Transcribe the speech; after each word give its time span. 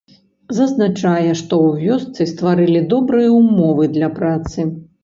Зазначае, 0.59 1.35
што 1.41 1.53
ў 1.67 1.83
вёсцы 1.83 2.29
стварылі 2.35 2.85
добрыя 2.95 3.29
ўмовы 3.39 3.93
для 3.97 4.15
працы. 4.19 4.71